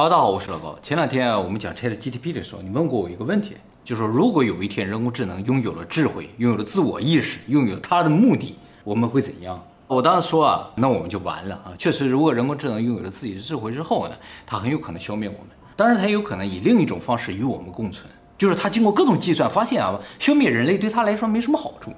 [0.00, 0.74] 哈喽大家好，我是老高。
[0.80, 3.54] 前两天啊，我们讲 ChatGPT 的时候，你问过我一个问题，
[3.84, 9.62] 就是说如果有一天人工智能拥有了智慧，拥有了自我意识，拥有了它的目的，我们会怎样？
[9.86, 11.76] 我当时说啊，那我们就完了啊。
[11.78, 15.48] 确实，如果人工智能拥有了自己的智慧之后呢，它很有可能消灭我们。
[15.76, 21.92] 当然，它也有可能以另一种方式与我们共存，就是它经过各种计算，发现啊，消灭人类对它来说没什么好处，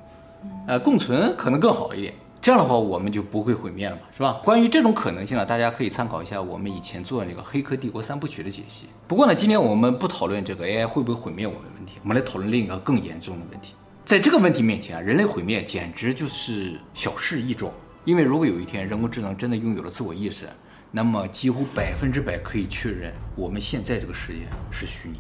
[0.67, 2.13] 呃，共存可能更好一点。
[2.43, 4.41] 这样的话，我们就不会毁灭了嘛，是吧？
[4.45, 8.87] 关于这种可能性呢，大家可以参考一下我们以前做的那个《黑客帝国三部曲》的解析。
[9.07, 13.75] 不过呢，今天我们不讨论这个 AI 会不会毁灭我们的问题，我们来讨论另一个更严重的问题。
[14.05, 17.73] 在这个问题面前啊，人类毁灭简直就是小事一桩。
[18.05, 20.49] 因为如果有一天人工智能真的拥有了自我意识，
[20.91, 24.41] 那么几乎百分之百可以确认，我们现在这个世界
[24.73, 25.19] 是虚拟。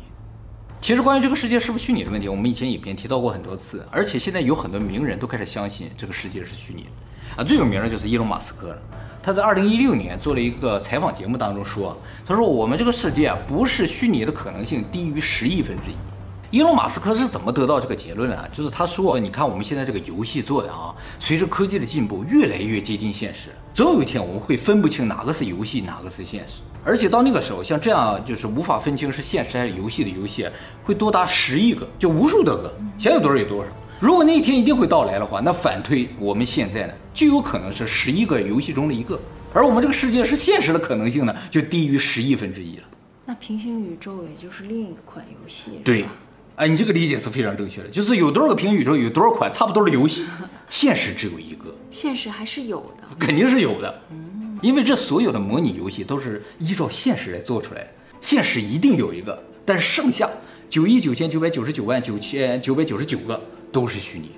[0.81, 6.91] 其实关于这个世界是不是虚拟的问题，我们以前影片提到过很多次，而且现在有很多名人都开始相信这个世界是虚拟的。
[7.37, 8.79] 啊，最有名的就是伊隆马斯克了。
[9.23, 15.95] 他在二零一六年做了一个采访节目当中说，他说我们这个世界啊，不是虚拟的可能性低于十亿分之一。
[16.51, 18.37] 伊隆马斯克是怎么得到这个结论呢？
[18.53, 26.61] 就是他说，你看我们现在这个游戏做的啊，随着科技的进步，越来越接近现实，总有一天我们会分不清哪个是游戏，哪个是现实。
[26.85, 30.47] 而且到那个时候，像这样就是无法分清是现实还是游戏的游戏，
[30.85, 33.71] 会多达十亿个，就无数多个，想有多少有多少。
[34.03, 39.17] 如果那一天一定会到来的话，那反推我们现在呢，就有可能是十一个游戏中的一个，
[39.55, 42.83] 而我们这个世界是现实的可能性呢，就低于十亿分之一了。
[43.25, 46.05] 那平行宇宙也就是另一款游戏，对，
[46.57, 50.27] 哎，你这个理解是非常正确的，就是有多少个平行宇宙，有多少款差不多的游戏，
[50.69, 57.91] 现实只有一个，现实还是有的，肯定是有的，嗯，因为这所有的模拟游戏都是依照现实来做出来的，
[58.21, 60.29] 现实一定有一个，但是剩下
[60.69, 63.41] 九亿九千九百九十九万九千九百九十九个。
[63.73, 64.33] 都是虚拟，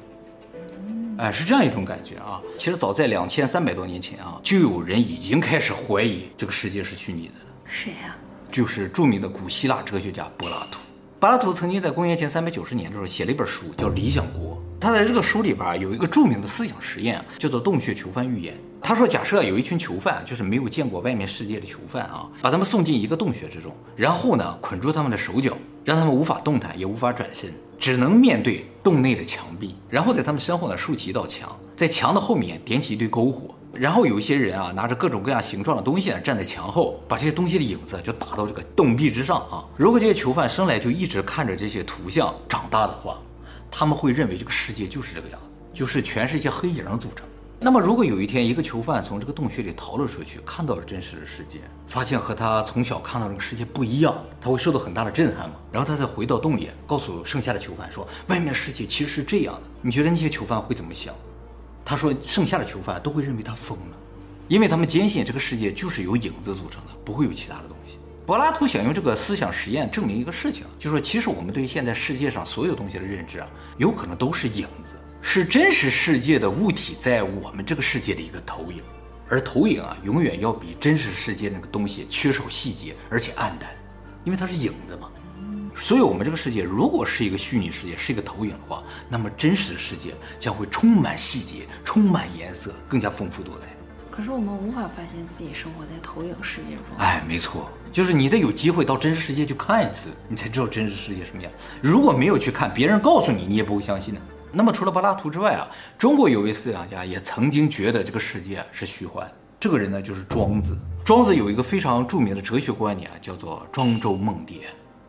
[1.19, 2.41] 哎，是这样一种感觉啊。
[2.57, 7.47] 其实早在两千三百多年前啊，就有人已经开始怀疑这个世界是虚拟的了。
[7.67, 8.17] 谁呀？
[8.53, 10.79] 就是著名的古希腊哲学家柏拉图。
[11.19, 14.57] 柏拉图曾经在公元前三百九十年的时候写了一本书，叫《理想国》。
[14.79, 18.55] 他在这个书里边有一个著名的思想实验，叫做洞穴囚犯预言。
[18.83, 27.53] 他说，假设有一群囚犯，就是没有见过外面世界的囚犯啊，把他们送进一个洞穴之中，然后呢，捆住他们的手脚，让他们无法动弹，也无法转身。
[27.79, 39.65] 只能面对洞内的墙壁，然后在他们身后呢竖起一道墙，在墙的后面点起一堆篝火，然后有一些人啊拿着各种各样形状的东西呢站在墙后，把这些东西的影子就打到这个洞壁之上啊。
[39.77, 43.19] 如果这些囚犯生来就一直看着这些图像长大的话，
[43.71, 47.27] 他们会认为这个世界就是这个样子，就是全是一些黑影组成。
[47.65, 55.55] 那么，如果有一天一个囚犯从这个洞穴里逃了出去，看到了真实的世界，发现和他从小看到这个世界不一样，他会受到很大的震撼吗？
[55.73, 59.63] 然后他再回到洞里，告诉剩下的囚犯说，外面的世界其实是这样的。
[59.81, 61.15] 你觉得那些囚犯会怎么想？
[61.87, 63.97] 他说，剩下的囚犯都会认为他疯了，
[64.47, 67.97] 因为他们坚信这个世界就是由影子组成的，不会有其他的东西。
[68.27, 73.49] 柏拉图想用这个思想实验证明一个事情，就说，其实我们对现在世界上所有东西的认知啊，
[73.79, 74.97] 有可能都是影子。
[75.27, 78.83] 是真实世界的物体在我们这个世界的一个投影，
[79.27, 83.71] 而投影啊，永远要比真实世界那个东西缺少细节，而且暗淡，
[84.23, 85.11] 因为它是影子嘛。
[85.75, 93.71] 所以，我们这个世界如果是一个虚拟世界，是一个投影的话，那么真实的世界将会充满细节，充满颜色，更加丰富多彩。
[94.11, 96.97] 可是我们无法发现自己生活在投影世界中。
[96.99, 101.51] 哎，没错，就是你得有机会到真实世界去看一次，你才知道真实世界什么样。
[101.81, 104.21] 如果没有去看，别人告诉你，你也不会相信的。
[104.55, 109.31] 那么除了柏拉图之外啊，中国有位思想家也曾经觉得这个世界是虚幻。
[109.59, 110.77] 这个人呢就是庄子。
[111.05, 114.61] 庄子有一个非常著名的哲学观点啊，叫做庄周梦蝶。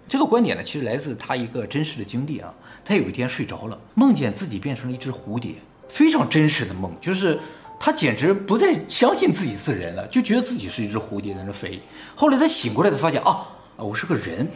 [0.08, 2.54] 这个观点呢，其实来自他一个真实的经历啊。
[2.84, 5.56] 他有一天睡着了，梦见自己变成了一只蝴蝶，
[5.90, 7.40] 非常真实的梦，就是
[7.80, 11.82] 他简直不再相信自己是人了，就觉得自己是一只蝴蝶在那飞。
[12.16, 13.48] 后来他醒过来，他发现啊
[13.78, 14.48] 啊，我是个人。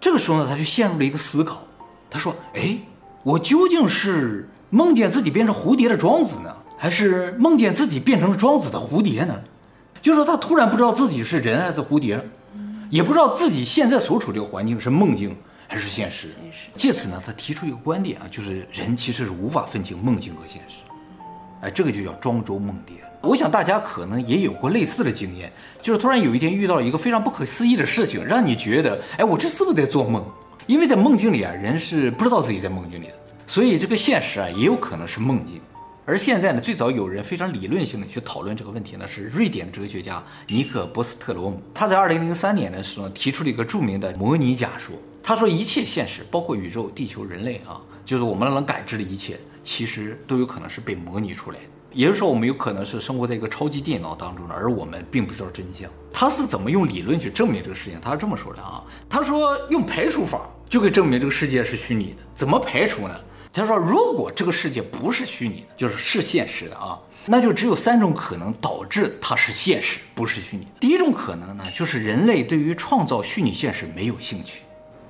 [0.00, 1.62] 这个时候呢，他就陷入了一个思考。
[2.10, 2.78] 他说：“哎。”
[3.22, 9.34] 我究竟是梦见自己变成蝴蝶的庄子呢，还是梦见自己变成了庄子的蝴蝶呢？
[10.00, 12.20] 就是说他突然不知道自己是人还是蝴蝶，
[12.90, 15.36] 也不知道自己现在所处这个环境是梦境
[15.68, 16.26] 还是现实。
[16.74, 20.82] 借此呢，他提出一个观点啊，就是人其实是无法分清梦境和现实。
[21.60, 22.96] 哎，这个就叫庄周梦蝶。
[23.20, 30.24] 我想大家可能也有过类似的经验，就是突然有一天遇到了一个非常不可思议的事情，让你觉得，哎，我这是不是在做梦？
[30.66, 33.14] 因为在梦境里啊，人是不知道自己在梦境里的，
[33.46, 35.60] 所以这个现实啊也有可能是梦境。
[36.04, 41.62] 而现在呢，最早有人非常理论性的去讨论这个问题呢，是瑞典哲学家尼可波斯特罗姆。
[41.72, 44.96] 他在二零零三年的时候提出了一个著名的模拟假说。
[45.24, 51.64] 他说，一切现实，包括宇宙、地球、人类啊，就是我们能感知的一切，其实都有可能是被模拟出来的。
[51.92, 55.88] 也就是说，我们有可能是生活在一个超级电脑当中的，而我们并不知道真相。
[56.12, 58.00] 他是怎么用理论去证明这个事情？
[58.00, 60.40] 他是这么说的啊，他说用排除法
[60.72, 62.22] 就可以证明这个世界是虚拟的。
[62.34, 63.14] 怎么排除呢？
[63.52, 70.70] 他说，如果这个世界不是虚拟的，就是是现实的啊，那就只有三种可能导致它是现实，不是虚拟的。
[70.80, 74.60] 第一种可能呢，就是人类对于创造虚拟现实没有兴趣。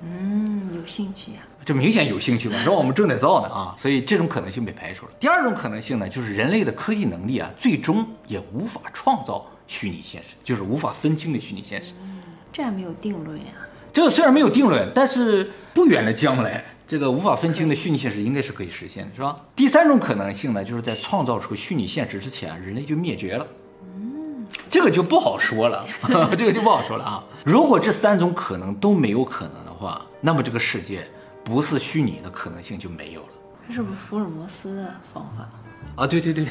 [0.05, 5.13] 嗯，有兴趣呀、啊，这明显有兴趣嘛，让我们正在造呢啊，所以这种可能性被排除了。
[5.17, 11.93] 第二种可能性呢，就是人类的科技能力啊，最终也无法创造虚拟现实，就是无法分清的虚拟现实。
[12.01, 12.21] 嗯，
[12.51, 13.45] 这还没有定论呀。
[13.93, 16.63] 这个虽然没有定论，但是不远的将来。
[16.85, 19.35] 这个无法分清的虚拟现实应该是可以实现的，是吧？
[19.55, 23.47] 第三种可能性呢，就是在创造出虚拟现实之前，人类就灭绝了。
[23.95, 25.87] 嗯，这个就不好说了，
[26.37, 27.23] 这个就不好说了啊。
[27.45, 31.07] 如果这三种可能都没有可能的话，那么这个世界
[31.43, 33.27] 不是虚拟的可能性就没有了。
[33.69, 35.49] 这是不是福尔摩斯的方法
[35.95, 36.05] 啊？
[36.05, 36.45] 对对对，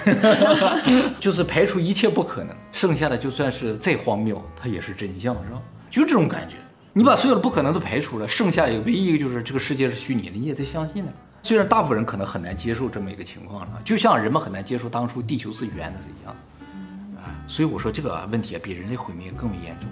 [1.21, 5.61] 就是排除一切不可能，剩下的就算是再荒谬，它也是真相，是吧？
[5.91, 6.57] 就这种感觉。
[6.95, 11.11] 你把所有的不可能都排除了，剩下有唯一一个就是这个世界是虚拟的，你也得相信呢。
[11.43, 16.37] 虽然大部分人可能很难接受这么一个情况了，就像人们很难接受当初地球是圆的是一样。
[17.17, 19.89] 啊，所以我说这个问题啊，比人类毁灭更为严重。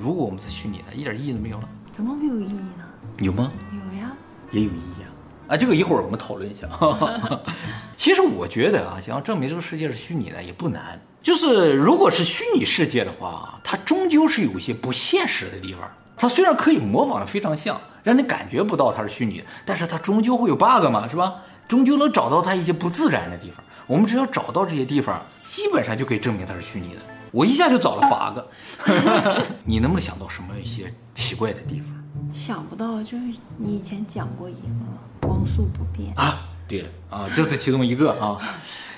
[0.00, 1.68] 如果我们是虚拟的，一点意义都没有了。
[1.90, 2.84] 怎么没有意义呢？
[3.18, 3.50] 有吗？
[3.72, 4.12] 有呀，
[4.52, 5.10] 也有意义啊。
[5.48, 6.68] 啊，这个一会儿我们讨论一下。
[7.96, 15.90] 其实我觉得啊，想要证明这个世界是虚拟的也不难，就是如果是虚拟世界的话，它终究是有一些不现实的地方。
[16.16, 21.34] 它虽然可以模仿的非常像，让你感觉不到它是虚拟的，但是它终究会有 bug 嘛，是吧？
[21.66, 23.64] 终究能找到它一些不自然的地方。
[23.86, 27.00] 我们只要找到这些地方，基本上就可以证明它是虚拟的。
[27.30, 28.48] 我一下就找了八个，
[29.64, 31.88] 你能不能想到什么一些奇怪的地方？
[32.32, 33.24] 想不到，就是
[33.58, 34.58] 你以前讲过一个
[35.20, 36.48] 光速不变啊。
[36.66, 38.38] 对了啊，这是其中一个啊。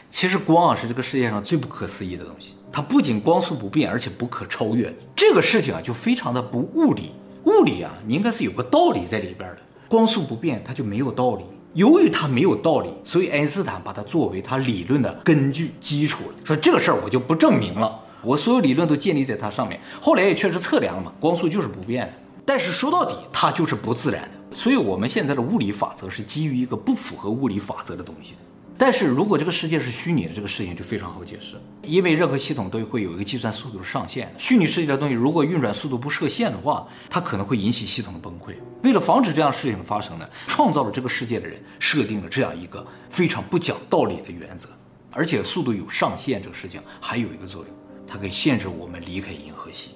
[0.08, 2.56] 其实光啊是这个世界上最不可思议的东西。
[2.76, 4.94] 它不仅光速不变，而且不可超越。
[5.16, 7.10] 这个事情啊，就非常的不物理。
[7.44, 9.58] 物理啊，你应该是有个道理在里边的。
[9.88, 11.44] 光速不变，它就没有道理。
[11.72, 16.34] 由于它没有道理，所以爱因斯坦把它作为他理论的根据基础了。
[16.44, 19.80] 说这个事儿我就不证明了，我所有理论都建立在它上面。
[19.98, 22.12] 后来也确实测量了嘛，光速就是不变的。
[22.44, 24.54] 但是说到底，它就是不自然的。
[24.54, 28.38] 所以我们现在的物理法则是基于一个不符合物理法则的东西的。
[28.78, 34.30] 但是如果这个世界是虚拟的，这个事情就非常好解释，因为任何系统都会有一个计算速度的上限。
[34.36, 38.54] 虚拟世界的东西如果运转速度不设限的话，它可能会引起系统的崩溃。
[38.82, 44.68] 为了防止这样事情的发生呢，创造了这个世界的人设定了这样一个非常不讲道理的原则。
[45.10, 47.74] 而且速度有上限，这个事情还有一个作用，
[48.06, 49.92] 它可以限制我们离开银河系。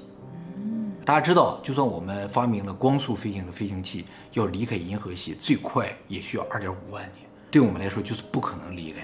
[1.04, 7.29] 大家知道，就算我们发明了光速飞行的飞行器，要离开银河系最快也需要二点五万年。
[7.50, 9.00] 对我们来说就是不可能离开。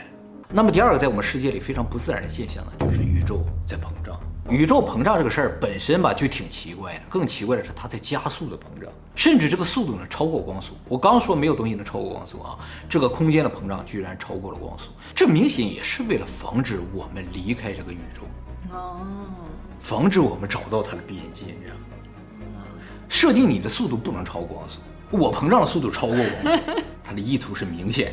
[0.48, 4.18] 那么第二个在我们世界里非常不自然的现象呢，就是宇宙在膨胀。
[4.48, 10.74] 宇宙膨胀这个事儿本身吧就挺奇怪的，更奇怪的是它在加速的膨胀，甚至这个速度呢超过光速。
[10.88, 12.56] 我刚说没有东西能超过光速啊，
[12.88, 18.22] 这个空间的膨胀居然超过了光速，这明显也是为了防止我们离开这个宇宙，
[18.72, 19.00] 哦，
[19.80, 22.62] 防止我们找到它的边界，你知道吗？
[23.08, 24.78] 设定你的速度不能超过光速，
[25.10, 28.12] 我膨胀的速度超过光速， 它的意图是明显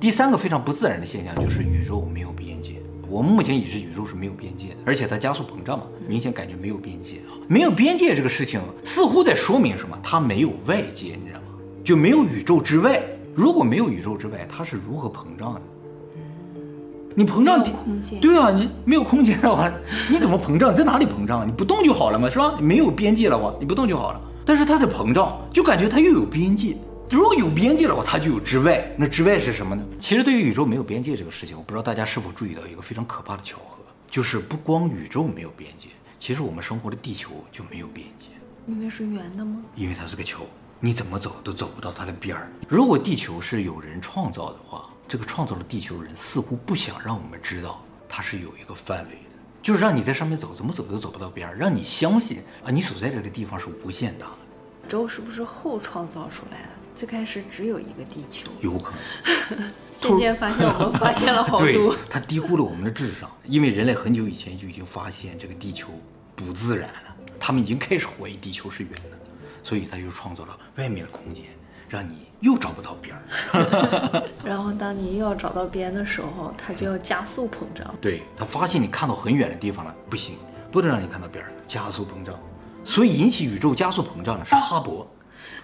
[0.00, 2.80] 啊，第三个非常不自然的现象就是宇宙没有边界。
[3.06, 7.20] 我们目前已知宇宙是没有边界的，而且它加速膨胀嘛，明显感觉没有边界。
[7.46, 9.98] 没有边界这个事情似乎在说明什么？
[10.02, 11.58] 它没有外界，你知道吗？
[11.84, 13.02] 就没有宇宙之外。
[13.34, 15.62] 如果没有宇宙之外，它是如何膨胀的？
[17.14, 18.20] 你膨胀，空间。
[18.20, 19.70] 对啊，你没有空间的话，
[20.08, 20.72] 你怎么膨胀？
[20.72, 21.46] 在哪里膨胀？
[21.46, 22.56] 你不动就好了嘛，是吧？
[22.60, 24.20] 没有边界了话，你不动就好了。
[24.46, 26.76] 但是它在膨胀，就感觉它又有边界。
[27.10, 28.88] 如果有边界的话，它就有之外。
[28.96, 29.84] 那之外是什么呢？
[29.98, 35.88] 其实对于宇宙没有边界这个事情，我不知道大家是否注意到一个非常可怕的巧合，就是不光宇宙没有边界，
[36.20, 38.28] 其实我们生活的地球就没有边界。
[38.68, 39.60] 因为是圆的吗？
[39.74, 40.46] 因为它是个球，
[40.78, 42.48] 你怎么走都走不到它的边儿。
[42.68, 54.86] 如果地球是有人创造的话，这个创造的地球人似乎不想让我们知道它是有一个范围的，就是让你在上面走，怎么走都走不到边儿，让你相信啊，你所在这个地方是无限大的。
[54.86, 56.68] 宇宙是不是后创造出来的？
[57.00, 58.92] 最开始只有一个地球，有可
[59.56, 59.72] 能。
[59.96, 65.88] 渐渐发现我们发现了好对多。，他低估了我们的智商，因为人类很久以前就已经发现这个地球
[66.36, 69.16] 不自然了，他们已经开始怀疑地球是圆的，
[69.62, 71.46] 所以他就创造了外面的空间，
[71.88, 74.28] 让你又找不到边儿。
[74.44, 77.94] 然后当你又要找到边的时候，它就要加速膨胀。
[77.98, 80.36] 对，他发现你看到很远的地方了，不行，
[80.70, 82.38] 不能让你看到边儿，加速膨胀。
[82.84, 85.06] 所以引起宇宙加速膨胀的是哈勃，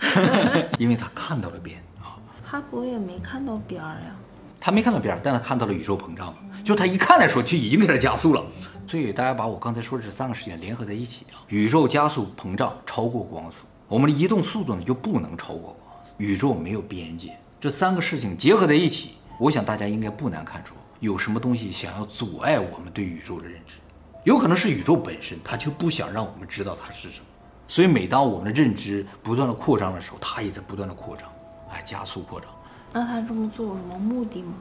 [0.79, 2.17] 因为他看到了边啊。
[2.45, 4.17] 哈勃也没看到边儿呀。
[4.59, 8.45] 他没看到边儿，但他看到了宇宙膨胀嘛，就他一看的时候就已经开始加速了。
[8.89, 17.37] 所以大家把我刚才说的这三个事件联合在一起啊，宇宙加速膨胀超过光速，我们的移动速度呢就不能超过光速，宇宙没有边界。
[17.61, 23.77] 这三个事情结合在一起，我想大家应该不难看出有什么东西想要阻碍我们对宇宙的认知，
[24.25, 27.27] 有可能是宇宙本身，它就不想让我们知道它是什么。
[27.69, 31.29] 所以每当我们的认知不断的扩张的时候，它也在不断的扩张，
[31.71, 32.49] 哎，加速扩张。
[32.93, 34.55] 那他这么做有什么目的吗？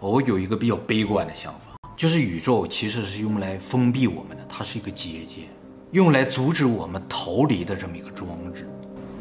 [0.00, 5.42] 我有一个比较悲观的想法，就是宇宙其实是用来封闭我们的，它是一个结界，
[5.92, 8.66] 用来阻止我们逃离的这么一个装置。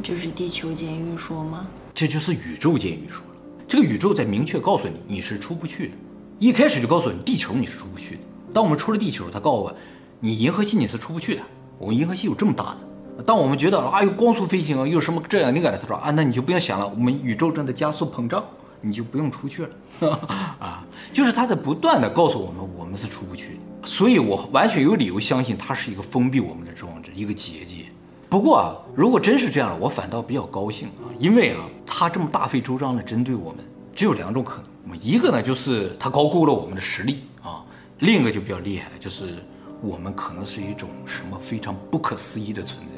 [0.02, 1.68] 就是地球监狱说吗？
[1.94, 3.36] 这就是宇宙监狱说了，
[3.68, 5.94] 这个宇宙在明确告诉你你是出不去的，
[6.40, 8.22] 一开始就告诉你地球你是出不去的。
[8.54, 9.76] 当我们出了地球，它告诉我
[10.20, 11.42] 你银河系你是出不去的，
[11.78, 12.78] 我们银河系有这么大的。
[13.26, 18.44] 当我们觉得啊有光速飞行啊，有什么这样那个的，他说啊，那你就不用想了，我们宇宙正在加速膨胀，
[18.82, 19.70] 你就不用出去了
[20.60, 20.84] 啊。
[21.12, 27.86] 就是他在不断的告诉我们，我们是出不去的，所以我完全有理由相信它是一个封闭我们的装置，一个结界。
[28.30, 37.64] 不过啊，如果真是这样了，我反倒比较高兴啊，因为啊，他这么大费周章的针对我们，只有两种可能，一个呢就是他高估了我们的实力啊，
[38.00, 39.36] 另一个就比较厉害了，就是
[39.82, 42.93] 我们可能是一种什么非常不可思议的存在。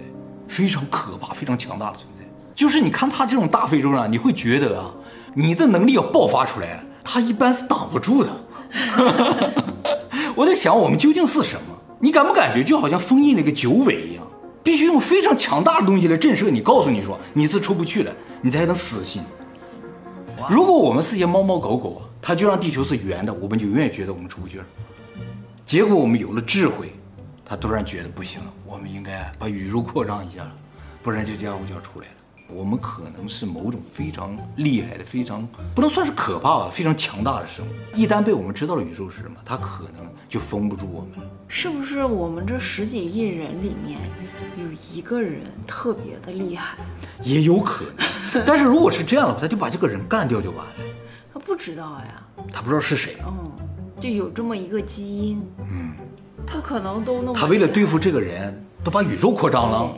[0.47, 2.25] 非常可怕、非常强大的存在，
[2.55, 4.91] 就是你看他这种大非洲人，你会觉得啊，
[5.33, 8.31] 你的能力要爆发出来，他一般是挡不住的。
[10.35, 11.75] 我在想，我们究竟是什么？
[11.99, 14.25] 你感不感觉就好像封印了一个九尾一样，
[14.63, 18.11] 必须用非常强大的东西来震慑你，告诉你说你是出不去的，
[18.41, 19.21] 你才能死心。
[20.49, 24.65] 如果我们是些猫猫狗狗啊，他就让地球是圆的，我们就永远觉得我们出不去了。
[25.65, 26.93] 结果我们有了智慧。
[27.45, 30.51] 他突然觉得不行了，我们应该把宇宙扩张一下了，
[31.03, 32.13] 不然这家伙就要出来了。
[32.47, 37.69] 我们可能是某种非常厉害的、非常不能算是可怕吧、非常强大的生物。
[37.95, 41.31] 一旦被我们知道了宇宙是什么，它可能就封不住我们了。
[41.47, 43.99] 是不是我们这十几亿人里面
[44.57, 46.77] 有一个人特别的厉害？
[47.23, 47.85] 也有可
[48.33, 50.73] 能，但是如果是这样的话，他就把这个人干掉就完了。
[51.33, 52.23] 他不知道呀，
[52.53, 53.15] 他不知道是谁。
[53.25, 53.51] 嗯，
[53.99, 55.41] 就有这么一个基因。
[55.59, 55.93] 嗯。
[56.45, 57.33] 不可能都弄。
[57.33, 59.97] 他为了对付这个人，都把宇宙扩张了，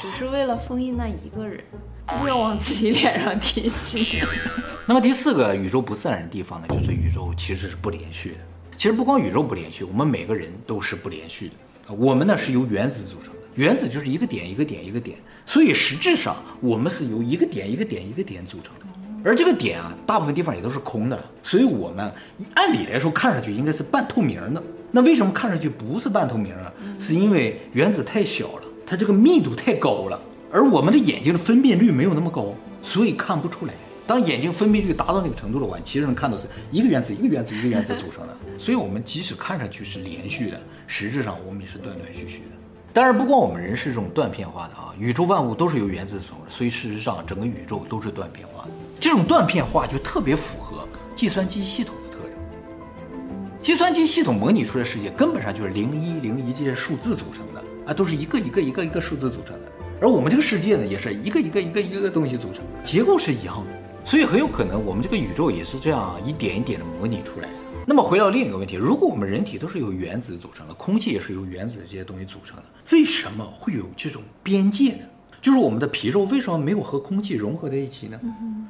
[0.00, 1.62] 只是为了封印那一个人，
[2.06, 4.04] 不要往自己脸上贴金。
[4.86, 8.38] 那么第四个宇宙不自然的地方呢，就是宇宙其实是不连续的。
[8.76, 11.94] 其实不光宇宙不连续，我们每个人都是不连续的。
[11.94, 18.86] 我们呢是由原子组成的，原子就是一个点一个点一个点，所以实质上我们是由一个点一个点一个点组成的。
[19.24, 22.12] 而这个点啊，大部分地方也都是空的，所以我们
[22.54, 24.62] 按理来说看上去应该是半透明的。
[24.90, 26.72] 那为什么看上去不是半透明啊？
[26.98, 33.74] 是因为原子太小了，它这个密度太高了，而我们的眼睛的分辨率没有那么高，所以看不出来。
[34.06, 38.36] 当眼睛分辨率达到那个程度的话，其实能看到是一个原子一个原子一个原子组成的。
[38.58, 42.56] 所以我们即使看上去是连续的，实质上我们也是断断续续的。
[42.92, 48.70] 当然，不光我们人是这种断片化的啊，宇宙万物都是由原子组成的，所以事实上整个宇宙都是断片化的。
[49.00, 52.32] 这种断片化就特别符合计算机系统的特征。
[53.58, 59.72] 计算机系统模拟出来的世界根本上就是零一零一这些数字组成的啊，都是一个一个一个一个数字组成的。
[60.02, 63.72] 而我们这个世界呢，也是一个一个一个一个东西组成的，结构是一样的。
[64.04, 67.54] 所以很有可能我们这个宇宙也是这样一点一点的模拟出来的。
[67.86, 75.04] 那么回到另一个问题，如果我们人体都是由原子组成的，空气也是由原子这些东西组成的，为什么会有这种边界呢？
[75.40, 78.20] 就是我们的皮肉为什么没有和空气融合在一起呢？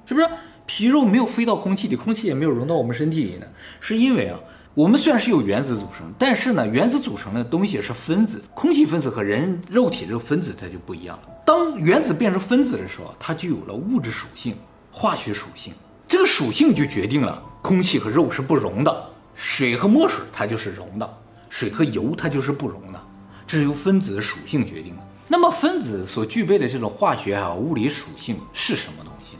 [0.07, 0.29] 是不是
[0.67, 3.47] 皮肉没有飞到空气里，空气也没有融到我们身体里呢？
[3.81, 4.39] 是因为啊，
[4.75, 11.29] 我们虽然是由原子组成，但是呢，原子组成的东西是分子，空气分子和人肉体这个分子它就不一样了。
[11.45, 14.55] 当原子变成分子的时候，它就有了物质属性、
[14.93, 15.73] 化学属性，
[16.07, 19.11] 这个属性就决定了空气和肉是不溶的。
[19.35, 23.01] 水和墨水它就是溶的，水和油它就是不溶的，
[23.47, 25.03] 这是由分子的属性决定的。
[25.33, 29.37] 那么分子所具备的这种化学啊、物理属性是什么东西？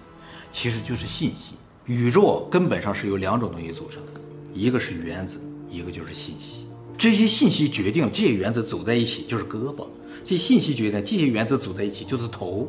[0.49, 1.55] 其实就是信息。
[1.85, 4.21] 宇宙根本上是由两种东西组成的，
[4.55, 6.65] 一个是原子，一个就是信息。
[6.97, 9.89] 这些信息决定这些原子走在一起就是胳膊，
[10.23, 12.69] 这些信息决定这些原子走在一起就是头。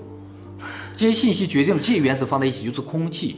[0.92, 3.36] 这些信息决定了这些原子放在一起就是空气，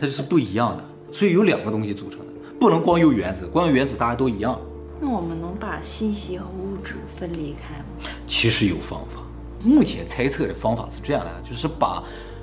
[0.00, 0.84] 它就是不一样的。
[1.12, 2.26] 所以有两个东西组成的，
[2.58, 4.58] 不能光有原子，光有原子大家都一样。
[4.98, 8.13] 那我们能把信息和物质分离开吗？
[8.36, 9.20] 其实有方法，
[9.64, 12.02] 目前猜测的方法是这样的，就是把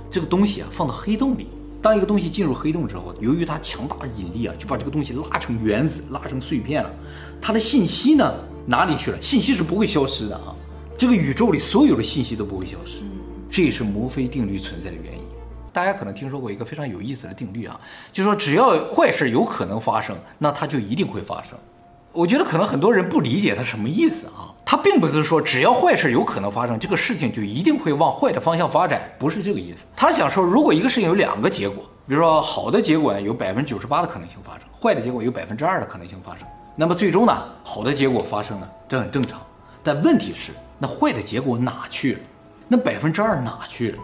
[0.10, 1.48] 这个东西啊放到黑洞里。
[1.82, 6.90] 当一个东西进入黑洞之后，由于它强大的引力啊，就把这个东西拉成原子，拉成碎片了。
[7.42, 8.34] 它的信息呢，
[8.66, 9.22] 哪里去了？
[9.22, 10.56] 信息是不会消失的啊！
[10.98, 13.00] 这个宇宙里所有的信息都不会消失，
[13.50, 15.24] 这也是摩菲定律存在的原因。
[15.74, 17.78] 大家可能听说过一个非常有意思的定律啊，
[18.14, 21.60] 就是说只要坏事有可能发生，那它就一定会发生。
[22.14, 29.84] 我觉得可能很多人不理解它什么意思啊，他并不是说只要坏事有可能发生，这个事情就一定会往坏的方向发展，不是这个意思。
[29.96, 36.48] 他想说，如果一个事情有两个结果，比如说好的结果呢，有百分之九十八的可能性发生，坏的结果有百分之二的可能性发生。
[36.76, 39.42] 那么最终呢，好的结果发生了，这很正常。
[39.84, 42.20] 但问题是，那坏的结果哪去了？
[42.68, 43.98] 那百分之二哪去了？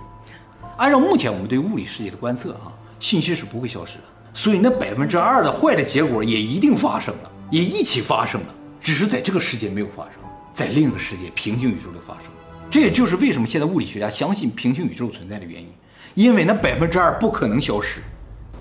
[0.75, 8.47] 按照目前我们对物理世界的观测啊，信息是不会消失的，所以那百分之二的坏的结果也一定发生了，也一起发生了，
[8.81, 10.13] 只是在这个世界没有发生，
[10.57, 12.23] 在另一个世界平行宇宙里发生。
[12.67, 15.69] 这也就是为什么现在物理学家相信平行宇宙存在的原因，
[16.15, 18.01] 因为那百分之二不可能消失。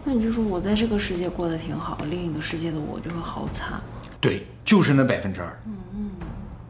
[0.04, 3.80] 那你就说我在这个世界过得挺好，另一个世界的我就会好惨。
[4.20, 6.10] 对，就是那百分之二，嗯嗯，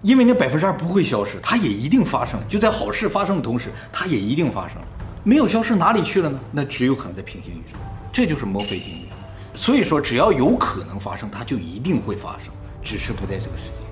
[0.00, 2.38] 因为那百分之二不会消失，它也一定发生。
[2.46, 4.78] 就在好事发生的同时，它也一定发生。
[5.24, 6.38] 没有消失哪里去了呢？
[6.52, 7.76] 那只有可能在平行宇宙，
[8.12, 9.08] 这就是墨菲定律。
[9.54, 13.85] 所以说，只要有可能发生，它就一定会发生，只是不在这个世界。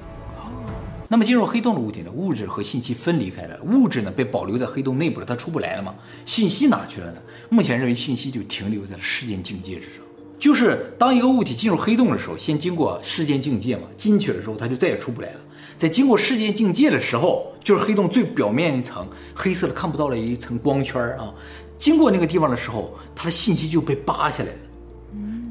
[1.15, 2.11] 那么进入黑洞的物体呢？
[2.11, 5.95] 物质和信息分离开了，物质呢被保留在黑洞内部了，它出不来了嘛？
[6.27, 7.23] 信息哪去了呢？
[7.49, 10.03] 目前认为信息就停留在了时间境界之上。
[10.41, 15.41] 就是当一个物体进入黑洞的时候，先经过时间境界嘛，进去了之后它就再也出不来了。
[15.79, 19.07] 在经过时间境界的时候，就是黑洞最表面一层
[19.37, 21.33] 黑色的看不到的一层光圈啊。
[21.79, 24.59] 经过那个地方的时候，它的信息就被扒下来了，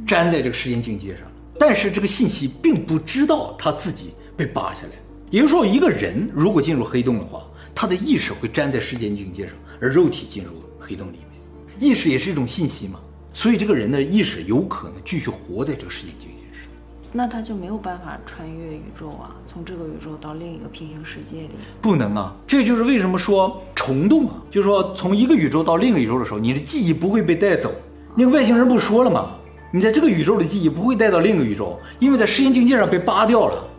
[0.07, 1.19] 粘在这个时间境界上。
[1.57, 4.89] 但是这个信息并不知道它自己被扒下来。
[5.33, 7.41] 也就是说，一个人如果进入黑洞的话，
[7.73, 11.41] 他的意识会粘在时间境界上，而肉体进入黑洞里面，
[11.79, 12.99] 意识也是一种信息嘛。
[13.33, 16.69] 所以这个人的意识有可能继续活在这个时间境界上，
[17.11, 21.49] 那他就没有办法穿越宇宙啊，从这个宇宙到另一个平行世界里。
[21.81, 27.73] 不能啊，这就是为什么说虫洞啊，就是说从一个宇宙到另一个宇宙的时候，你的记忆不会被带走。
[28.13, 29.31] 那个外星人不说了吗？
[29.71, 33.69] 你在这个宇宙的记忆不会带到另一个宇宙，因为在时间境界上被扒掉了。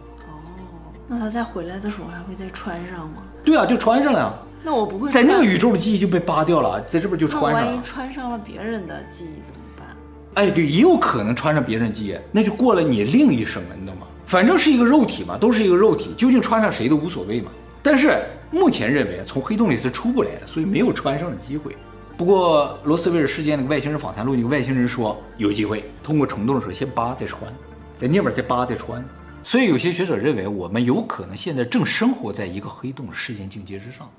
[1.08, 3.22] 哦，那他再回来的时候还会再穿上吗？
[3.44, 4.32] 对啊，就穿上了呀。
[4.62, 7.60] 那我不会在那个宇宙的记忆就被扒掉了，在这边就穿上了。
[7.60, 9.86] 那万一穿上了别人的记忆怎么办？
[10.34, 14.06] 哎，对，也有可能穿上别人的记忆，那就过了你另一生了，你懂吗？
[14.26, 17.50] 反正是一个肉体嘛，都是一个肉体，究竟穿上谁都无所谓嘛。
[17.82, 18.18] 但是
[18.50, 21.76] 目前认为从黑洞里是出不来的，所以没有穿上的机会。
[22.16, 27.52] 不过罗斯威尔事件那个外星人访谈录，那个外星人说有机会通过虫洞的时候先扒再穿，
[27.94, 29.04] 在那边再扒再穿。
[29.44, 34.10] 所以有些学者认为我们有可能现在正生活在一个黑洞的时间境界之上。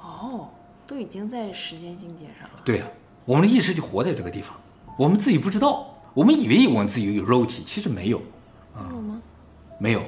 [0.00, 0.50] 哦，
[0.86, 2.60] 都已经在时间境界上了。
[2.62, 2.86] 对啊，
[3.24, 4.54] 我们的意识就活在这个地方，
[4.98, 8.20] 我们自己不知道，我们以为我们自己有肉体，其实没有。
[8.76, 9.22] 嗯、有吗？
[9.78, 10.02] 没有，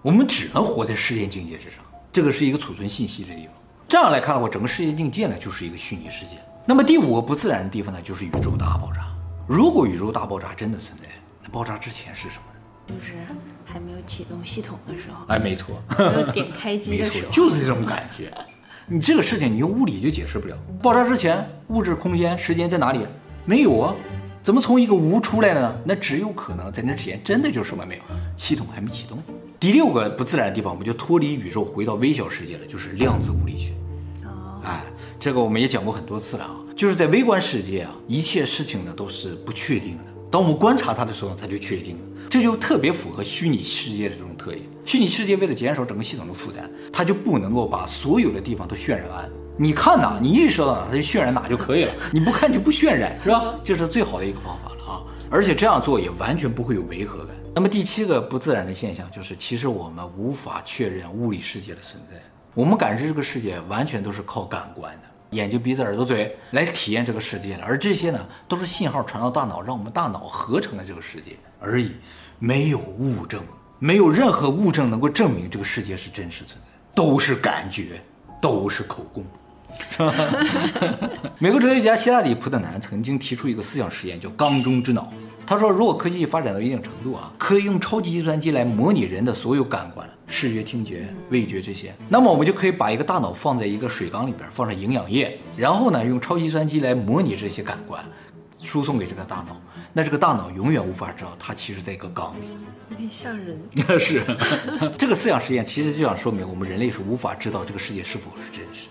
[0.00, 1.84] 我们只能活在时间境界之上。
[2.10, 3.54] 这个是一个储存信息的地方。
[3.86, 6.36] 这样来看的话，整个世界境界呢就是一个虚拟世界。
[6.64, 9.06] 那么第五个不自然的地方呢，就是宇宙大爆炸。
[9.46, 11.08] 如果宇宙大爆炸真的存在，
[11.42, 12.51] 那爆炸之前是什么呢？
[12.86, 13.12] 就是
[13.64, 15.24] 还没有启动系统的时候。
[15.28, 15.82] 哎，没错。
[15.98, 17.16] 没有点开机的时候。
[17.16, 18.32] 没错，就是这种感觉。
[18.86, 20.56] 你这个事情，你用物理就解释不了。
[20.82, 23.06] 爆炸之前，物质、空间、时间在哪里？
[23.44, 23.94] 没有啊，
[24.42, 25.76] 怎么从一个无出来的呢？
[25.84, 28.02] 那只有可能在那之前真的就什么没有，
[28.36, 29.18] 系统还没启动。
[29.58, 33.72] 第六个不自然的地方，我们就脱离宇宙，回到微小世界了，就是量子物理学。
[34.24, 34.82] 哦，哎，
[35.20, 40.04] 这个我们也讲过很多次了啊，就是在微观世界啊，一切事情呢都是不确定的。
[40.32, 42.00] 当我们观察它的时候，它就确定了。
[42.30, 44.64] 这就特别符合虚拟世界的这种特点。
[44.82, 49.30] 虚拟世界为了减少整个系统的负担，它就不能够把所有的地方都渲染完。
[49.58, 51.92] 你看哪，你意识到哪，它就渲染哪就可以了。
[52.10, 53.54] 你不看就不渲染，是吧？
[53.62, 55.02] 这是最好的一个方法了啊！
[55.30, 57.36] 而且这样做也完全不会有违和感。
[57.54, 62.18] 那么第七个不自然的现象就是，其实我们无法确认物理世界的存在。
[62.54, 67.64] 我们感知这个世界完全都是靠感官的，眼睛、鼻子、耳朵、嘴来体验这个世界了。
[67.64, 71.92] 而这些呢，都是信号传到大脑，让我们大脑合成了这个世界而已。
[72.38, 73.42] 没有物证，
[73.78, 78.00] 没有任何物证能够证明这个世界是真实存在，都是感觉，
[78.40, 79.24] 都是口供。
[79.90, 80.14] 是吧？
[81.38, 85.12] 美国哲学家希拉里·普特南曾经提出一个思想实验，叫“缸中之脑”。
[85.44, 98.02] 他说，如果科技发展到一定程度啊，可以用超级计算机来模拟人的所有感官，视觉、听觉、味觉这些，那么我们就可以把一个大脑放在一个水缸里边，放上营养液，然后呢，用超级计算机来模拟这些感官，
[98.60, 99.60] 输送给这个大脑。
[99.92, 102.46] 那这个大脑永远无法知道它其实在一个缸里，
[102.90, 103.60] 有点吓人。
[104.00, 104.22] 是，
[104.96, 108.86] 这个思想实验其实就想说明，我们人类是无法知道这个世界是否是真实，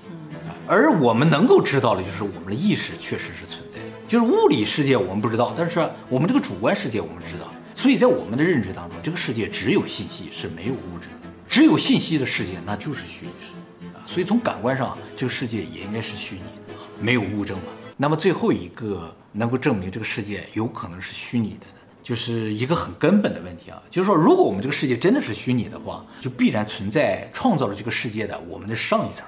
[0.67, 7.51] 而我们能够知道的就是我们的意识确实是存在的，就是物理世界我们不知道，但是我们这个主观世界我们知道。
[7.75, 14.05] 所以在我们的认知当中，这个世界只有信息是没有物质的，只有信息的世界那就是虚拟世界啊。
[14.07, 17.65] 所以从感官上，这个世界也应该是虚拟的，没有物证嘛。
[17.97, 19.13] 那么最后一个。
[19.33, 21.65] 能够证明这个世界有可能是虚拟的，
[22.03, 23.81] 就是一个很根本的问题啊。
[23.89, 29.25] 就是说，如果我们这个世界真的是虚拟的话，就必然存在创造了这个世界的我们的上一层，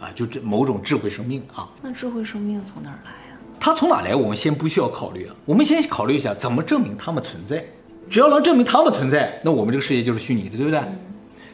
[0.00, 1.68] 啊，就这某种智慧生命啊。
[1.82, 3.38] 那智慧生命从哪儿来呀？
[3.58, 4.14] 它从哪来？
[4.14, 5.34] 我们先不需要考虑啊。
[5.44, 7.64] 我们先考虑一下怎么证明它们存在。
[8.08, 10.78] 只要能证明它们存在，那我们这个世界就是虚拟的，对不对？
[10.80, 10.98] 嗯。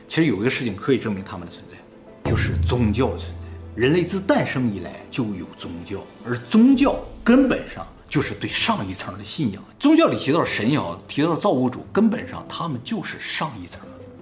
[0.07, 3.49] 其实有一个事情可以证明它们的存在，就是宗教的存在。
[3.75, 9.65] 人类自诞生以来就有宗教，而宗教根本上就是对上一层的信仰。
[9.79, 13.81] 宗教里提到神也好，提到造物主，根本上他们就是上一层。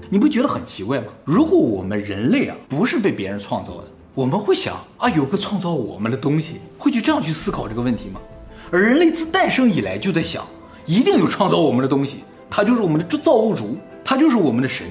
[0.09, 1.07] 你不觉得很奇怪吗？
[1.25, 3.89] 如果我们人类啊不是被别人创造的，
[4.21, 8.21] 我们会想啊有个创造我们的东西，会去这样去思考这个问题吗？
[8.71, 10.45] 而人类自诞生以来就在想，
[10.85, 12.19] 一定有创造我们的东西，
[12.51, 14.87] 他就是我们的造物主，他就是我们的神，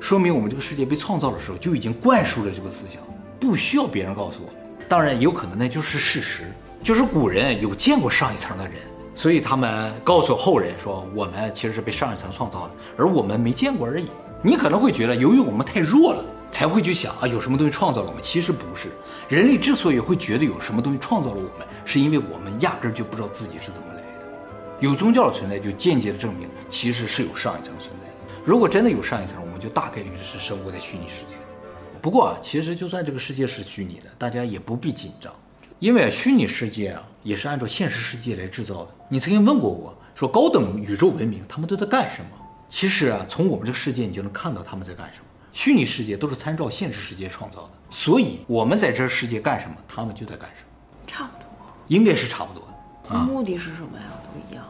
[0.00, 3.00] 说明我们这个世界被创造的时候就已经灌输了这个思想。
[3.38, 4.52] 不需要别人告诉我，
[4.88, 6.42] 当然有可能那就是事实，
[6.82, 8.74] 就是古人有见过上一层的人，
[9.14, 14.06] 所以他们告诉后人说我们其实是被上一层创造的，而我们没见过而已。
[14.42, 18.22] 你可能会觉得，由于我们太弱了，才会去想啊有什么东西创造了我们。
[18.22, 18.88] 其实不是，
[19.28, 24.26] 人类之所以会觉得有什么东西创造了我们，是因为我们压根就不知道自己是怎么来的。
[24.78, 28.40] 有宗教的存在，就间接的证明其实是有上一层存在的。
[28.44, 31.34] 如果真的有上一层，我们就大概率是生活在虚拟世界。
[32.00, 35.34] 不过啊，其实就算这个世界是虚拟的，大家也不必紧张，
[35.80, 38.88] 因为虚拟世界啊也是按照现实世界来制造的。
[39.08, 42.30] 你曾经问过我说，高等宇宙文明他们都在干什么？
[42.68, 45.24] 其实啊，从我们这个世界你就能看到他们在干什么。
[45.54, 50.68] 虚拟世界都是参照现实世界创造的，所以我们在这世界干什么，他们就在干什么。
[51.06, 51.46] 差不多，
[51.86, 52.66] 应该是差不多
[53.08, 53.16] 的。
[53.16, 54.04] 目的是什么呀？
[54.24, 54.64] 都一样。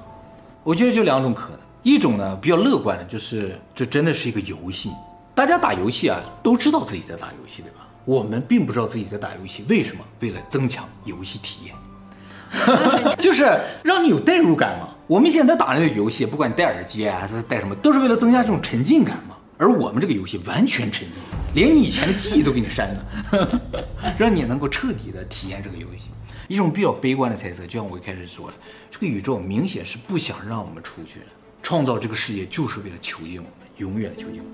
[0.62, 4.90] 我觉得就两种可能，一种呢比较乐观的，就是这真的是一个游戏。
[5.34, 7.86] 大家打游戏啊，都知道自己在打游戏，对吧？
[8.04, 10.04] 我们并不知道自己在打游戏，为什么？
[10.20, 14.88] 为了增强游戏体验， 就是让你有代入感嘛。
[15.06, 19.33] 我们现在打那个游戏，不管你戴耳机啊，还是戴什么，都是为了增加这种沉浸感嘛。
[19.64, 21.18] 而我们这个游戏完全沉浸，
[21.54, 23.62] 连你以前的记忆都给你删了，
[24.18, 26.10] 让你能够彻底的体验这个游戏。
[26.48, 28.54] 一种比较悲观的猜测，就像我一开始说的，
[28.90, 31.26] 这个宇宙明显是不想让我们出去的，
[31.62, 34.52] 创造这个世界就是为了囚禁我们，永远囚禁我们。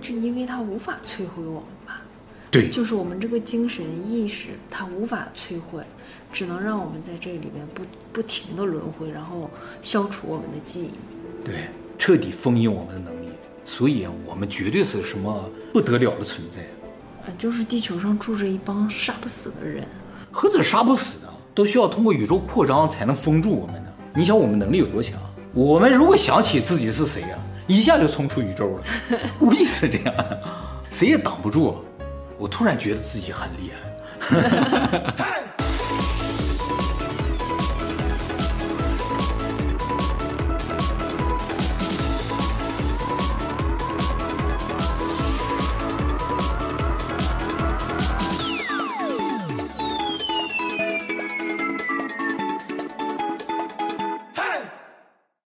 [0.00, 2.02] 就因为它无法摧毁我们吧？
[2.50, 5.84] 对，就是我们这个精神意识，它无法摧毁，
[6.32, 9.48] 只能让我们在这里边不不停的轮回，然后
[9.82, 10.90] 消除我们的记忆。
[11.44, 13.27] 对，彻底封印我们的能力。
[13.70, 16.62] 所以啊，我们绝对是什么不得了的存在。
[17.22, 19.86] 啊，就是地球上住着一帮杀不死的人。
[20.32, 23.90] 何止杀不死的，都需要通过宇宙扩张才能封住我们呢。
[24.14, 25.20] 你想我们能力有多强？
[25.52, 27.38] 我们如果想起自己是谁呀？
[27.66, 28.84] 一下就冲出宇宙了，
[29.38, 30.14] 故意是这样，
[30.88, 31.76] 谁也挡不住。
[32.38, 35.14] 我突然觉得自己很厉害。